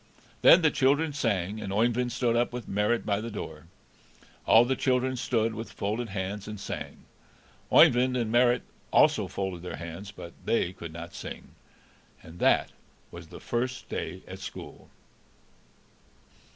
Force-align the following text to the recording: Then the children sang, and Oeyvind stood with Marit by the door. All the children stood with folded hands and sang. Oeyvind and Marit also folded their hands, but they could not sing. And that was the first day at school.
Then 0.41 0.63
the 0.63 0.71
children 0.71 1.13
sang, 1.13 1.61
and 1.61 1.71
Oeyvind 1.71 2.11
stood 2.11 2.51
with 2.51 2.67
Marit 2.67 3.05
by 3.05 3.21
the 3.21 3.29
door. 3.29 3.67
All 4.47 4.65
the 4.65 4.75
children 4.75 5.15
stood 5.15 5.53
with 5.53 5.71
folded 5.71 6.09
hands 6.09 6.47
and 6.47 6.59
sang. 6.59 7.05
Oeyvind 7.71 8.17
and 8.17 8.31
Marit 8.31 8.63
also 8.91 9.27
folded 9.27 9.61
their 9.61 9.75
hands, 9.75 10.09
but 10.09 10.33
they 10.43 10.73
could 10.73 10.91
not 10.91 11.13
sing. 11.13 11.49
And 12.23 12.39
that 12.39 12.71
was 13.11 13.27
the 13.27 13.39
first 13.39 13.89
day 13.89 14.23
at 14.27 14.39
school. 14.39 14.89